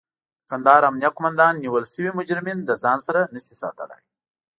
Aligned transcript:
د 0.41 0.43
کندهار 0.49 0.83
امنيه 0.89 1.09
قوماندان 1.15 1.53
نيول 1.63 1.83
شوي 1.93 2.09
مجرمين 2.19 2.57
له 2.69 2.75
ځان 2.83 2.97
سره 3.07 3.29
نشي 3.33 3.55
ساتلای. 3.61 4.03